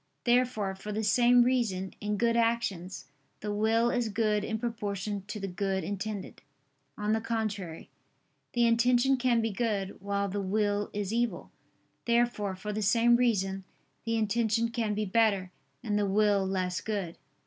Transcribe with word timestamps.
Therefore, 0.23 0.73
for 0.73 0.91
the 0.91 1.03
same 1.03 1.43
reason, 1.43 1.93
in 2.01 2.17
good 2.17 2.35
actions, 2.35 3.05
the 3.41 3.53
will 3.53 3.91
is 3.91 4.09
good 4.09 4.43
in 4.43 4.57
proportion 4.57 5.23
to 5.27 5.39
the 5.39 5.47
good 5.47 5.83
intended. 5.83 6.41
On 6.97 7.11
the 7.13 7.21
contrary, 7.21 7.87
The 8.53 8.65
intention 8.65 9.15
can 9.15 9.41
be 9.41 9.51
good, 9.51 10.01
while 10.01 10.27
the 10.27 10.41
will 10.41 10.89
is 10.91 11.13
evil. 11.13 11.51
Therefore, 12.05 12.55
for 12.55 12.73
the 12.73 12.81
same 12.81 13.15
reason, 13.15 13.63
the 14.03 14.15
intention 14.17 14.69
can 14.69 14.95
be 14.95 15.05
better, 15.05 15.51
and 15.83 15.99
the 15.99 16.07
will 16.07 16.47
less 16.47 16.81
good. 16.81 17.19